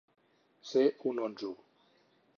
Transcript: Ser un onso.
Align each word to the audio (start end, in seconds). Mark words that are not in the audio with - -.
Ser 0.69 0.87
un 1.11 1.23
onso. 1.27 1.53